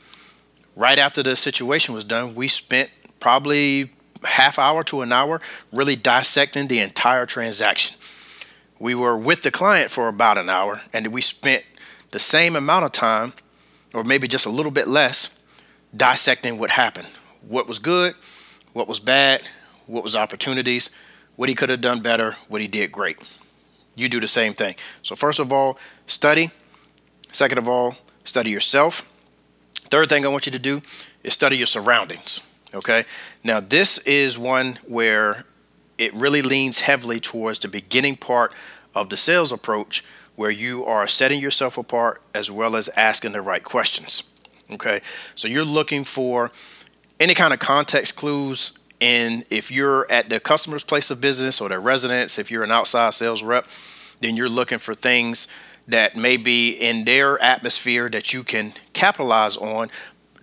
Right 0.77 0.97
after 0.97 1.25
the 1.25 1.35
situation 1.35 1.93
was 1.93 2.05
done, 2.05 2.37
we 2.37 2.47
spent 2.47 2.89
probably 3.19 3.91
half 4.23 4.61
hour 4.61 4.85
to 4.85 5.01
an 5.01 5.11
hour 5.11 5.41
really 5.73 5.97
dissecting 5.97 6.69
the 6.69 6.79
entire 6.79 7.27
transaction. 7.27 7.97
We 8.79 8.95
were 8.95 9.19
with 9.19 9.43
the 9.43 9.51
client 9.51 9.91
for 9.91 10.07
about 10.07 10.39
an 10.39 10.49
hour 10.49 10.83
and 10.93 11.09
we 11.09 11.21
spent 11.21 11.65
the 12.13 12.21
same 12.21 12.55
amount 12.55 12.85
of 12.85 12.93
time 12.93 13.33
or 13.93 14.05
maybe 14.05 14.29
just 14.29 14.47
a 14.47 14.51
little 14.51 14.71
bit 14.71 14.87
less 14.87 15.37
dissecting 15.97 16.59
what 16.59 16.71
happened. 16.71 17.09
What 17.43 17.67
was 17.67 17.81
good, 17.81 18.15
what 18.73 18.87
was 18.87 19.01
bad, 19.01 19.43
what 19.91 20.05
was 20.05 20.17
opportunities, 20.17 20.91
what 21.37 21.49
he 21.49 21.55
could 21.55 21.69
have 21.69 21.81
done 21.81 22.01
better, 22.01 22.37
what 22.49 22.61
he 22.61 22.69
did 22.69 22.93
great. 22.93 23.19
You 23.97 24.09
do 24.09 24.21
the 24.21 24.29
same 24.29 24.55
thing. 24.55 24.77
So 25.03 25.17
first 25.17 25.39
of 25.39 25.53
all, 25.53 25.79
study. 26.07 26.51
Second 27.33 27.59
of 27.59 27.69
all, 27.69 27.97
study 28.25 28.51
yourself. 28.51 29.09
Third 29.91 30.09
thing 30.09 30.25
I 30.25 30.29
want 30.29 30.47
you 30.47 30.53
to 30.53 30.59
do 30.59 30.83
is 31.25 31.35
study 31.35 31.57
your 31.57 31.67
surroundings. 31.67 32.41
Okay. 32.73 33.05
Now, 33.43 33.61
this 33.61 33.99
is 33.99 34.39
one 34.39 34.79
where 34.87 35.45
it 35.99 36.15
really 36.15 36.41
leans 36.41 36.81
heavily 36.81 37.21
towards 37.21 37.59
the 37.59 37.69
beginning 37.69 38.17
part 38.17 38.53
of 38.95 39.11
the 39.11 39.17
sales 39.17 39.53
approach 39.53 40.05
where 40.37 40.51
you 40.51 40.85
are 40.85 41.07
setting 41.07 41.41
yourself 41.41 41.77
apart 41.77 42.23
as 42.35 42.51
well 42.51 42.77
as 42.77 42.89
asking 42.91 43.33
the 43.33 43.43
right 43.43 43.65
questions. 43.65 44.23
Okay. 44.71 45.01
So 45.35 45.49
you're 45.49 45.65
looking 45.65 46.05
for 46.05 46.53
any 47.19 47.35
kind 47.35 47.53
of 47.53 47.59
context 47.59 48.17
clues 48.17 48.79
in 49.01 49.45
if 49.51 49.71
you're 49.71 50.11
at 50.11 50.29
the 50.29 50.39
customer's 50.39 50.85
place 50.85 51.11
of 51.11 51.21
business 51.21 51.61
or 51.61 51.69
their 51.69 51.81
residence, 51.81 52.39
if 52.39 52.51
you're 52.51 52.63
an 52.63 52.71
outside 52.71 53.15
sales 53.15 53.43
rep, 53.43 53.67
then 54.21 54.37
you're 54.37 54.49
looking 54.49 54.79
for 54.79 54.95
things 54.95 55.49
that 55.89 56.15
may 56.15 56.37
be 56.37 56.71
in 56.71 57.05
their 57.05 57.43
atmosphere 57.43 58.09
that 58.11 58.33
you 58.33 58.45
can 58.45 58.73
capitalize 58.93 59.57
on 59.57 59.91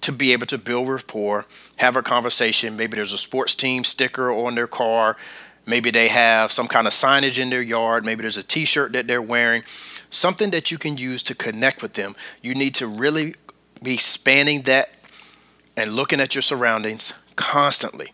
to 0.01 0.11
be 0.11 0.33
able 0.33 0.45
to 0.47 0.57
build 0.57 0.89
rapport, 0.89 1.45
have 1.77 1.95
a 1.95 2.01
conversation. 2.01 2.75
Maybe 2.75 2.95
there's 2.95 3.13
a 3.13 3.17
sports 3.17 3.55
team 3.55 3.83
sticker 3.83 4.31
on 4.31 4.55
their 4.55 4.67
car. 4.67 5.17
Maybe 5.65 5.91
they 5.91 6.07
have 6.07 6.51
some 6.51 6.67
kind 6.67 6.87
of 6.87 6.93
signage 6.93 7.37
in 7.37 7.49
their 7.49 7.61
yard. 7.61 8.05
Maybe 8.05 8.21
there's 8.21 8.37
a 8.37 8.43
t 8.43 8.65
shirt 8.65 8.93
that 8.93 9.07
they're 9.07 9.21
wearing. 9.21 9.63
Something 10.09 10.51
that 10.51 10.71
you 10.71 10.77
can 10.77 10.97
use 10.97 11.21
to 11.23 11.35
connect 11.35 11.81
with 11.81 11.93
them. 11.93 12.15
You 12.41 12.55
need 12.55 12.73
to 12.75 12.87
really 12.87 13.35
be 13.83 13.97
spanning 13.97 14.61
that 14.63 14.95
and 15.75 15.93
looking 15.93 16.21
at 16.21 16.33
your 16.35 16.41
surroundings 16.41 17.13
constantly. 17.35 18.11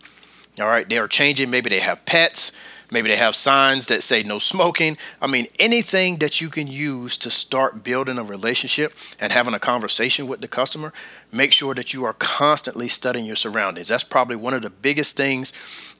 All 0.60 0.68
right, 0.68 0.88
they 0.88 0.98
are 0.98 1.08
changing. 1.08 1.50
Maybe 1.50 1.70
they 1.70 1.80
have 1.80 2.06
pets. 2.06 2.52
Maybe 2.92 3.10
they 3.10 3.18
have 3.18 3.36
signs 3.36 3.88
that 3.88 4.04
say 4.04 4.22
no 4.22 4.38
smoking. 4.38 5.00
I 5.20 5.26
mean, 5.26 5.48
anything 5.58 6.18
that 6.18 6.42
you 6.42 6.50
can 6.50 6.68
use 6.68 7.18
to 7.20 7.32
start 7.32 7.84
building 7.84 8.20
a 8.20 8.24
relationship 8.24 8.94
and 9.20 9.32
having 9.32 9.56
a 9.56 9.60
conversation 9.60 10.28
with 10.28 10.42
the 10.42 10.48
customer, 10.48 10.94
make 11.32 11.52
sure 11.52 11.74
that 11.74 11.92
you 11.92 12.06
are 12.06 12.14
constantly 12.14 12.88
studying 12.88 13.26
your 13.26 13.36
surroundings. 13.36 13.88
That's 13.88 14.04
probably 14.04 14.36
one 14.36 14.54
of 14.54 14.62
the 14.62 14.70
biggest 14.70 15.18
things 15.18 15.54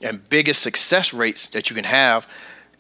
and 0.04 0.30
biggest 0.30 0.62
success 0.62 1.14
rates 1.14 1.48
that 1.48 1.72
you 1.72 1.76
can 1.76 1.86
have 1.86 2.28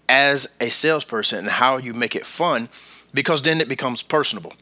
as 0.07 0.55
a 0.61 0.69
salesperson 0.69 1.39
and 1.39 1.49
how 1.49 1.77
you 1.77 1.95
make 1.95 2.15
it 2.15 2.25
fun 2.25 2.69
because 3.15 3.41
then 3.41 3.61
it 3.61 3.69
becomes 3.69 4.03
personable 4.03 4.53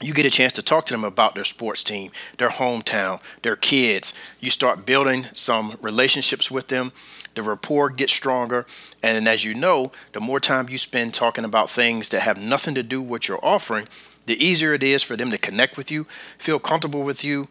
you 0.00 0.14
get 0.14 0.26
a 0.26 0.30
chance 0.30 0.52
to 0.54 0.62
talk 0.62 0.86
to 0.86 0.94
them 0.94 1.04
about 1.04 1.34
their 1.34 1.44
sports 1.44 1.82
team, 1.82 2.12
their 2.36 2.50
hometown, 2.50 3.20
their 3.42 3.56
kids. 3.56 4.12
You 4.40 4.50
start 4.50 4.86
building 4.86 5.24
some 5.32 5.76
relationships 5.82 6.50
with 6.50 6.68
them. 6.68 6.92
The 7.34 7.42
rapport 7.42 7.90
gets 7.90 8.12
stronger. 8.12 8.66
And 9.02 9.28
as 9.28 9.44
you 9.44 9.54
know, 9.54 9.92
the 10.12 10.20
more 10.20 10.40
time 10.40 10.68
you 10.68 10.78
spend 10.78 11.14
talking 11.14 11.44
about 11.44 11.70
things 11.70 12.08
that 12.10 12.22
have 12.22 12.40
nothing 12.40 12.74
to 12.76 12.82
do 12.82 13.00
with 13.00 13.10
what 13.10 13.28
you're 13.28 13.44
offering, 13.44 13.88
the 14.26 14.42
easier 14.44 14.74
it 14.74 14.82
is 14.82 15.02
for 15.02 15.16
them 15.16 15.30
to 15.30 15.38
connect 15.38 15.76
with 15.76 15.90
you, 15.90 16.06
feel 16.36 16.58
comfortable 16.58 17.02
with 17.02 17.24
you, 17.24 17.48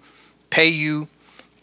pay 0.50 0.68
you, 0.68 1.10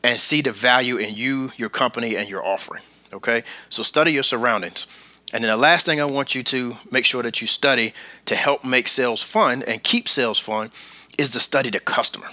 and 0.03 0.21
see 0.21 0.43
the 0.43 0.53
value 0.53 0.97
in 0.97 1.15
you, 1.15 1.53
your 1.57 1.71
company, 1.71 2.17
and 2.17 2.29
your 2.29 2.45
offering. 2.45 2.83
Okay? 3.13 3.43
So 3.71 3.83
study 3.83 4.13
your 4.13 4.23
surroundings. 4.23 4.87
And 5.35 5.43
then 5.43 5.51
the 5.51 5.57
last 5.57 5.85
thing 5.85 6.01
I 6.01 6.05
want 6.05 6.37
you 6.37 6.45
to 6.45 6.77
make 6.93 7.05
sure 7.05 7.25
that 7.25 7.41
you 7.41 7.49
study 7.49 7.93
to 8.27 8.37
help 8.37 8.65
make 8.65 8.87
sales 8.87 9.21
fun 9.21 9.65
and 9.65 9.83
keep 9.83 10.09
sales 10.09 10.39
fun 10.39 10.71
is 11.19 11.31
to 11.33 11.41
study 11.41 11.71
the 11.71 11.81
customer. 11.81 12.29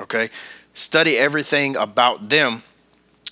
Okay? 0.00 0.30
Study 0.74 1.16
everything 1.16 1.76
about 1.76 2.28
them. 2.28 2.64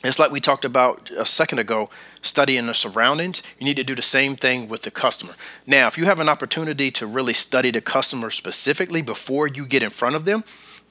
It's 0.05 0.21
like 0.21 0.31
we 0.31 0.39
talked 0.39 0.65
about 0.65 1.11
a 1.11 1.27
second 1.27 1.59
ago, 1.59 1.91
studying 2.23 2.67
the 2.67 2.75
surroundings. 2.75 3.43
You 3.59 3.65
need 3.65 3.77
to 3.79 3.83
do 3.83 3.97
the 3.97 4.03
same 4.03 4.37
thing 4.37 4.69
with 4.69 4.83
the 4.83 4.93
customer. 4.93 5.35
Now, 5.67 5.89
if 5.89 5.99
you 5.99 6.05
have 6.05 6.21
an 6.21 6.29
opportunity 6.29 6.93
to 6.93 7.05
really 7.05 7.35
study 7.35 7.73
the 7.73 7.81
customer 7.81 8.31
specifically 8.31 9.03
before 9.03 9.49
you 9.49 9.67
get 9.67 9.83
in 9.83 9.91
front 9.91 10.15
of 10.15 10.27
them, 10.27 10.45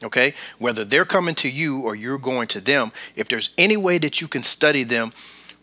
okay, 0.03 0.33
whether 0.57 0.83
they're 0.83 1.05
coming 1.05 1.35
to 1.35 1.49
you 1.49 1.79
or 1.79 1.95
you're 1.95 2.17
going 2.17 2.49
to 2.49 2.59
them, 2.59 2.91
if 3.15 3.29
there's 3.29 3.55
any 3.57 3.77
way 3.77 3.97
that 3.99 4.19
you 4.19 4.27
can 4.27 4.43
study 4.43 4.83
them 4.83 5.13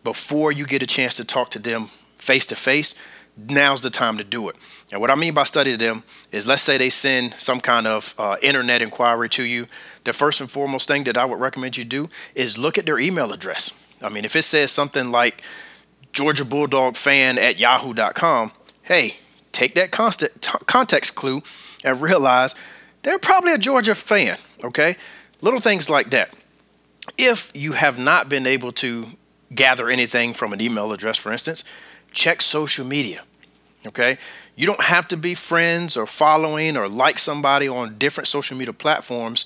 before 0.02 0.50
you 0.50 0.64
get 0.64 0.82
a 0.82 0.86
chance 0.86 1.16
to 1.16 1.26
talk 1.26 1.50
to 1.50 1.58
them 1.58 1.90
face 2.24 2.46
to 2.46 2.56
face, 2.56 2.94
now's 3.36 3.80
the 3.80 3.90
time 3.90 4.18
to 4.18 4.24
do 4.24 4.48
it. 4.48 4.56
And 4.90 5.00
what 5.00 5.10
I 5.10 5.14
mean 5.14 5.34
by 5.34 5.44
study 5.44 5.76
them 5.76 6.04
is 6.32 6.46
let's 6.46 6.62
say 6.62 6.78
they 6.78 6.90
send 6.90 7.34
some 7.34 7.60
kind 7.60 7.86
of 7.86 8.14
uh, 8.18 8.36
internet 8.42 8.82
inquiry 8.82 9.28
to 9.30 9.44
you. 9.44 9.66
The 10.04 10.12
first 10.12 10.40
and 10.40 10.50
foremost 10.50 10.88
thing 10.88 11.04
that 11.04 11.16
I 11.16 11.24
would 11.24 11.40
recommend 11.40 11.76
you 11.76 11.84
do 11.84 12.08
is 12.34 12.58
look 12.58 12.78
at 12.78 12.86
their 12.86 12.98
email 12.98 13.32
address. 13.32 13.72
I 14.02 14.08
mean, 14.08 14.24
if 14.24 14.36
it 14.36 14.42
says 14.42 14.70
something 14.70 15.10
like 15.10 15.42
Georgia 16.12 16.44
Bulldog 16.44 16.96
fan 16.96 17.38
at 17.38 17.58
yahoo.com, 17.58 18.52
hey, 18.82 19.16
take 19.52 19.74
that 19.74 19.90
constant 19.90 20.42
t- 20.42 20.58
context 20.66 21.14
clue 21.14 21.42
and 21.84 22.00
realize 22.00 22.54
they're 23.02 23.18
probably 23.18 23.52
a 23.52 23.58
Georgia 23.58 23.94
fan, 23.94 24.38
okay? 24.62 24.96
Little 25.40 25.60
things 25.60 25.90
like 25.90 26.10
that. 26.10 26.34
If 27.18 27.50
you 27.54 27.72
have 27.72 27.98
not 27.98 28.28
been 28.28 28.46
able 28.46 28.72
to 28.72 29.06
gather 29.54 29.88
anything 29.88 30.34
from 30.34 30.52
an 30.52 30.60
email 30.60 30.92
address, 30.92 31.18
for 31.18 31.32
instance, 31.32 31.64
check 32.14 32.40
social 32.40 32.86
media. 32.86 33.22
Okay? 33.86 34.16
You 34.56 34.66
don't 34.66 34.82
have 34.82 35.08
to 35.08 35.16
be 35.16 35.34
friends 35.34 35.96
or 35.96 36.06
following 36.06 36.76
or 36.76 36.88
like 36.88 37.18
somebody 37.18 37.68
on 37.68 37.98
different 37.98 38.28
social 38.28 38.56
media 38.56 38.72
platforms 38.72 39.44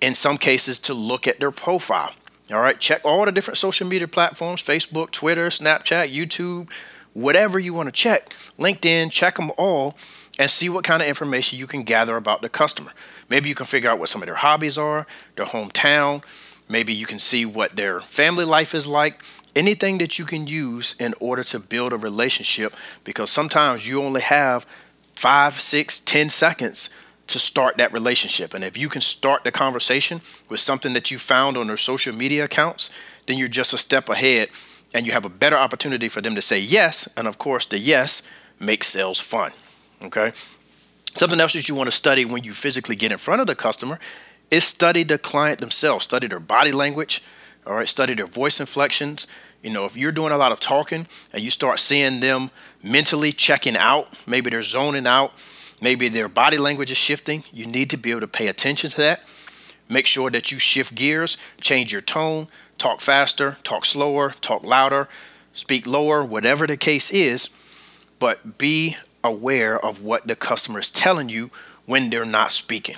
in 0.00 0.14
some 0.14 0.36
cases 0.36 0.78
to 0.80 0.94
look 0.94 1.26
at 1.26 1.40
their 1.40 1.50
profile. 1.50 2.12
All 2.52 2.60
right, 2.60 2.78
check 2.80 3.02
all 3.04 3.24
the 3.24 3.32
different 3.32 3.58
social 3.58 3.86
media 3.86 4.08
platforms 4.08 4.60
Facebook, 4.62 5.12
Twitter, 5.12 5.48
Snapchat, 5.48 6.12
YouTube, 6.12 6.68
whatever 7.12 7.60
you 7.60 7.72
want 7.72 7.86
to 7.86 7.92
check. 7.92 8.34
LinkedIn, 8.58 9.12
check 9.12 9.36
them 9.36 9.52
all 9.56 9.96
and 10.38 10.50
see 10.50 10.68
what 10.68 10.82
kind 10.82 11.00
of 11.00 11.08
information 11.08 11.58
you 11.58 11.68
can 11.68 11.84
gather 11.84 12.16
about 12.16 12.42
the 12.42 12.48
customer. 12.48 12.92
Maybe 13.28 13.48
you 13.48 13.54
can 13.54 13.66
figure 13.66 13.88
out 13.88 14.00
what 14.00 14.08
some 14.08 14.20
of 14.20 14.26
their 14.26 14.36
hobbies 14.36 14.76
are, 14.78 15.06
their 15.36 15.46
hometown. 15.46 16.24
Maybe 16.70 16.94
you 16.94 17.04
can 17.04 17.18
see 17.18 17.44
what 17.44 17.74
their 17.74 18.00
family 18.00 18.44
life 18.44 18.74
is 18.74 18.86
like 18.86 19.22
anything 19.56 19.98
that 19.98 20.18
you 20.18 20.24
can 20.24 20.46
use 20.46 20.94
in 21.00 21.12
order 21.18 21.42
to 21.42 21.58
build 21.58 21.92
a 21.92 21.96
relationship 21.96 22.72
because 23.02 23.30
sometimes 23.30 23.88
you 23.88 24.00
only 24.00 24.20
have 24.20 24.64
five, 25.16 25.60
six, 25.60 25.98
ten 25.98 26.30
seconds 26.30 26.90
to 27.26 27.38
start 27.38 27.76
that 27.76 27.92
relationship. 27.92 28.54
And 28.54 28.64
if 28.64 28.76
you 28.76 28.88
can 28.88 29.00
start 29.00 29.44
the 29.44 29.52
conversation 29.52 30.20
with 30.48 30.60
something 30.60 30.92
that 30.92 31.10
you 31.10 31.18
found 31.18 31.56
on 31.56 31.66
their 31.66 31.76
social 31.76 32.14
media 32.14 32.44
accounts, 32.44 32.90
then 33.26 33.36
you're 33.36 33.48
just 33.48 33.72
a 33.72 33.78
step 33.78 34.08
ahead 34.08 34.50
and 34.94 35.06
you 35.06 35.12
have 35.12 35.24
a 35.24 35.28
better 35.28 35.56
opportunity 35.56 36.08
for 36.08 36.20
them 36.20 36.34
to 36.34 36.42
say 36.42 36.58
yes. 36.58 37.12
And 37.16 37.28
of 37.28 37.38
course, 37.38 37.64
the 37.64 37.78
yes 37.78 38.22
makes 38.58 38.88
sales 38.88 39.20
fun. 39.20 39.52
Okay. 40.02 40.32
Something 41.14 41.40
else 41.40 41.52
that 41.54 41.68
you 41.68 41.74
want 41.74 41.88
to 41.88 41.96
study 41.96 42.24
when 42.24 42.44
you 42.44 42.52
physically 42.52 42.96
get 42.96 43.12
in 43.12 43.18
front 43.18 43.40
of 43.40 43.46
the 43.46 43.56
customer 43.56 43.98
is 44.50 44.64
study 44.64 45.02
the 45.02 45.18
client 45.18 45.60
themselves, 45.60 46.04
study 46.04 46.26
their 46.26 46.40
body 46.40 46.72
language, 46.72 47.22
all 47.66 47.74
right, 47.74 47.88
study 47.88 48.14
their 48.14 48.26
voice 48.26 48.60
inflections. 48.60 49.26
You 49.62 49.70
know, 49.70 49.84
if 49.84 49.96
you're 49.96 50.12
doing 50.12 50.32
a 50.32 50.36
lot 50.36 50.52
of 50.52 50.60
talking 50.60 51.06
and 51.32 51.42
you 51.42 51.50
start 51.50 51.78
seeing 51.78 52.20
them 52.20 52.50
mentally 52.82 53.32
checking 53.32 53.76
out, 53.76 54.18
maybe 54.26 54.50
they're 54.50 54.62
zoning 54.62 55.06
out, 55.06 55.32
maybe 55.80 56.08
their 56.08 56.28
body 56.28 56.58
language 56.58 56.90
is 56.90 56.96
shifting, 56.96 57.44
you 57.52 57.66
need 57.66 57.90
to 57.90 57.96
be 57.96 58.10
able 58.10 58.20
to 58.20 58.28
pay 58.28 58.48
attention 58.48 58.90
to 58.90 58.96
that. 58.96 59.22
Make 59.88 60.06
sure 60.06 60.30
that 60.30 60.50
you 60.50 60.58
shift 60.58 60.94
gears, 60.94 61.36
change 61.60 61.92
your 61.92 62.00
tone, 62.00 62.48
talk 62.78 63.00
faster, 63.00 63.58
talk 63.62 63.84
slower, 63.84 64.34
talk 64.40 64.64
louder, 64.64 65.08
speak 65.52 65.86
lower, 65.86 66.24
whatever 66.24 66.66
the 66.66 66.76
case 66.76 67.10
is, 67.10 67.50
but 68.18 68.56
be 68.56 68.96
aware 69.22 69.84
of 69.84 70.02
what 70.02 70.26
the 70.26 70.36
customer 70.36 70.78
is 70.78 70.90
telling 70.90 71.28
you 71.28 71.50
when 71.86 72.08
they're 72.08 72.24
not 72.24 72.52
speaking. 72.52 72.96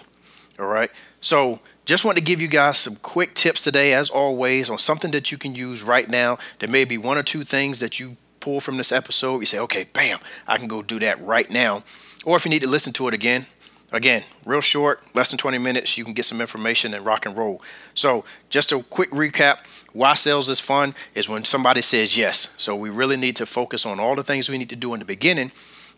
All 0.59 0.67
right. 0.67 0.91
So 1.23 1.61
just 1.87 2.05
want 2.05 2.19
to 2.19 2.23
give 2.23 2.41
you 2.41 2.49
guys 2.49 2.77
some 2.77 2.97
quick 2.97 3.35
tips 3.35 3.65
today, 3.65 3.95
as 3.95 4.11
always, 4.11 4.69
on 4.69 4.77
something 4.77 5.13
that 5.13 5.33
you 5.33 5.39
can 5.39 5.55
use 5.55 5.83
right 5.83 6.09
now. 6.09 6.37
There 6.59 6.69
may 6.69 6.85
be 6.85 6.99
one 6.99 7.17
or 7.17 7.23
two 7.23 7.45
things 7.45 7.81
that 7.81 7.99
you 7.99 8.17
pull 8.41 8.61
from 8.61 8.77
this 8.77 8.93
episode. 8.93 9.39
You 9.41 9.47
say, 9.47 9.61
okay, 9.61 9.87
bam, 9.95 10.19
I 10.47 10.59
can 10.59 10.69
go 10.69 10.83
do 10.83 10.99
that 10.99 11.25
right 11.25 11.49
now. 11.49 11.85
Or 12.27 12.37
if 12.37 12.45
you 12.45 12.51
need 12.51 12.63
to 12.63 12.69
listen 12.69 12.93
to 12.95 13.09
it 13.09 13.15
again, 13.15 13.47
Again, 13.93 14.23
real 14.47 14.63
short, 14.63 15.03
less 15.15 15.29
than 15.29 15.37
20 15.37 15.59
minutes, 15.59 15.99
you 15.99 16.05
can 16.05 16.15
get 16.15 16.25
some 16.25 16.41
information 16.41 16.95
and 16.95 17.05
rock 17.05 17.27
and 17.27 17.37
roll. 17.37 17.61
So, 17.95 18.25
just 18.49 18.73
a 18.73 18.83
quick 18.83 19.11
recap 19.11 19.59
why 19.93 20.15
sales 20.15 20.49
is 20.49 20.59
fun 20.59 20.95
is 21.15 21.29
when 21.29 21.45
somebody 21.45 21.83
says 21.83 22.17
yes. 22.17 22.55
So, 22.57 22.75
we 22.75 22.89
really 22.89 23.19
need 23.19 23.37
to 23.37 23.45
focus 23.45 23.85
on 23.85 24.01
all 24.01 24.17
the 24.17 24.25
things 24.25 24.49
we 24.49 24.57
need 24.57 24.71
to 24.71 24.77
do 24.77 24.95
in 24.95 25.01
the 25.01 25.05
beginning 25.05 25.53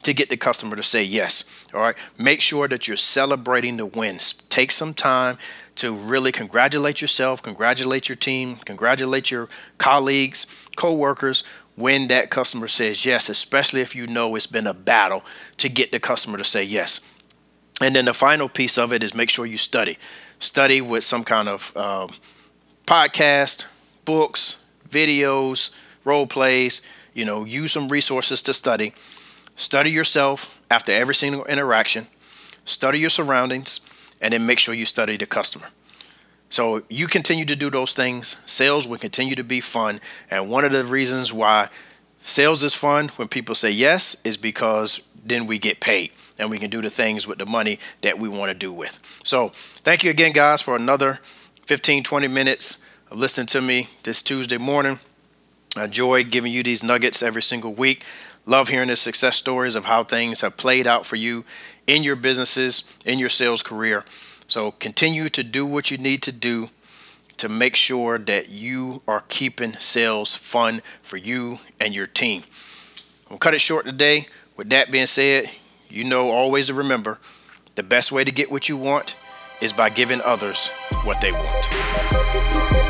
to 0.04 0.14
get 0.14 0.30
the 0.30 0.36
customer 0.36 0.76
to 0.76 0.82
say 0.82 1.02
yes. 1.02 1.44
All 1.74 1.80
right. 1.80 1.96
Make 2.16 2.40
sure 2.40 2.68
that 2.68 2.86
you're 2.86 2.96
celebrating 2.96 3.76
the 3.76 3.86
wins. 3.86 4.34
Take 4.48 4.70
some 4.70 4.94
time 4.94 5.38
to 5.76 5.92
really 5.92 6.30
congratulate 6.30 7.00
yourself, 7.00 7.42
congratulate 7.42 8.08
your 8.08 8.16
team, 8.16 8.56
congratulate 8.64 9.30
your 9.30 9.48
colleagues, 9.76 10.46
co-workers 10.76 11.42
when 11.76 12.06
that 12.08 12.30
customer 12.30 12.68
says 12.68 13.04
yes, 13.04 13.28
especially 13.28 13.80
if 13.80 13.96
you 13.96 14.06
know 14.06 14.34
it's 14.36 14.46
been 14.46 14.66
a 14.66 14.74
battle 14.74 15.24
to 15.56 15.68
get 15.68 15.90
the 15.90 15.98
customer 15.98 16.38
to 16.38 16.44
say 16.44 16.62
yes. 16.62 17.00
And 17.80 17.96
then 17.96 18.04
the 18.04 18.14
final 18.14 18.48
piece 18.48 18.78
of 18.78 18.92
it 18.92 19.02
is 19.02 19.14
make 19.14 19.30
sure 19.30 19.46
you 19.46 19.58
study. 19.58 19.98
Study 20.38 20.80
with 20.80 21.02
some 21.02 21.24
kind 21.24 21.48
of 21.48 21.72
uh, 21.74 22.06
podcast, 22.86 23.66
books, 24.04 24.62
videos, 24.88 25.74
role 26.04 26.26
plays. 26.26 26.82
You 27.14 27.24
know, 27.24 27.44
use 27.44 27.72
some 27.72 27.88
resources 27.88 28.42
to 28.42 28.54
study. 28.54 28.92
Study 29.56 29.90
yourself 29.90 30.62
after 30.70 30.92
every 30.92 31.14
single 31.14 31.44
interaction. 31.44 32.06
Study 32.64 32.98
your 32.98 33.10
surroundings, 33.10 33.80
and 34.20 34.32
then 34.32 34.46
make 34.46 34.58
sure 34.58 34.74
you 34.74 34.86
study 34.86 35.16
the 35.16 35.26
customer. 35.26 35.66
So 36.50 36.82
you 36.88 37.06
continue 37.06 37.44
to 37.46 37.56
do 37.56 37.70
those 37.70 37.94
things. 37.94 38.40
Sales 38.46 38.86
will 38.86 38.98
continue 38.98 39.34
to 39.34 39.44
be 39.44 39.60
fun. 39.60 40.00
And 40.30 40.50
one 40.50 40.64
of 40.64 40.72
the 40.72 40.84
reasons 40.84 41.32
why 41.32 41.68
sales 42.24 42.62
is 42.62 42.74
fun 42.74 43.08
when 43.16 43.28
people 43.28 43.54
say 43.54 43.70
yes 43.70 44.16
is 44.24 44.36
because 44.36 45.00
then 45.24 45.46
we 45.46 45.58
get 45.58 45.80
paid 45.80 46.12
and 46.38 46.50
we 46.50 46.58
can 46.58 46.70
do 46.70 46.80
the 46.80 46.90
things 46.90 47.26
with 47.26 47.38
the 47.38 47.46
money 47.46 47.78
that 48.02 48.18
we 48.18 48.28
want 48.28 48.50
to 48.50 48.54
do 48.54 48.72
with. 48.72 48.98
So, 49.24 49.48
thank 49.82 50.04
you 50.04 50.10
again, 50.10 50.32
guys, 50.32 50.62
for 50.62 50.76
another 50.76 51.20
15, 51.66 52.02
20 52.02 52.28
minutes 52.28 52.84
of 53.10 53.18
listening 53.18 53.46
to 53.48 53.60
me 53.60 53.88
this 54.02 54.22
Tuesday 54.22 54.58
morning. 54.58 55.00
I 55.76 55.84
enjoy 55.84 56.24
giving 56.24 56.52
you 56.52 56.62
these 56.62 56.82
nuggets 56.82 57.22
every 57.22 57.42
single 57.42 57.74
week. 57.74 58.04
Love 58.46 58.68
hearing 58.68 58.88
the 58.88 58.96
success 58.96 59.36
stories 59.36 59.74
of 59.74 59.86
how 59.86 60.04
things 60.04 60.42
have 60.42 60.56
played 60.56 60.86
out 60.86 61.06
for 61.06 61.16
you 61.16 61.44
in 61.86 62.02
your 62.02 62.16
businesses, 62.16 62.84
in 63.04 63.18
your 63.18 63.30
sales 63.30 63.62
career. 63.62 64.04
So, 64.46 64.72
continue 64.72 65.30
to 65.30 65.42
do 65.42 65.64
what 65.64 65.90
you 65.90 65.96
need 65.96 66.22
to 66.22 66.32
do 66.32 66.68
to 67.38 67.48
make 67.48 67.74
sure 67.74 68.18
that 68.18 68.50
you 68.50 69.02
are 69.08 69.24
keeping 69.28 69.72
sales 69.74 70.34
fun 70.34 70.82
for 71.02 71.16
you 71.16 71.58
and 71.80 71.94
your 71.94 72.06
team. 72.06 72.42
I'm 73.24 73.30
gonna 73.30 73.38
cut 73.38 73.54
it 73.54 73.60
short 73.60 73.86
today. 73.86 74.26
With 74.56 74.70
that 74.70 74.90
being 74.90 75.06
said, 75.06 75.50
you 75.88 76.04
know 76.04 76.30
always 76.30 76.66
to 76.66 76.74
remember 76.74 77.18
the 77.74 77.82
best 77.82 78.12
way 78.12 78.24
to 78.24 78.30
get 78.30 78.50
what 78.50 78.68
you 78.68 78.76
want 78.76 79.16
is 79.60 79.72
by 79.72 79.88
giving 79.88 80.20
others 80.20 80.68
what 81.02 81.20
they 81.20 81.32
want. 81.32 82.83